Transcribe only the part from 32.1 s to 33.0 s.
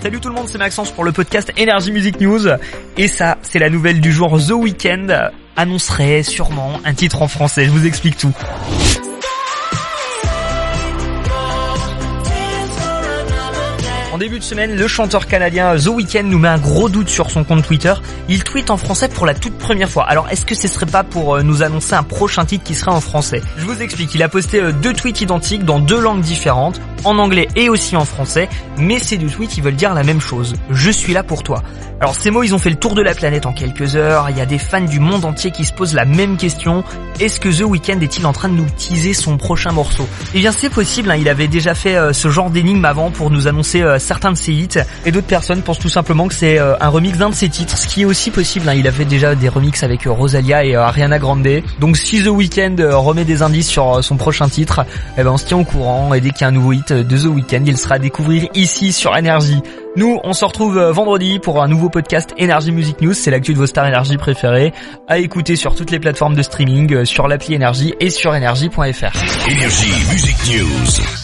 ces mots ils ont fait le tour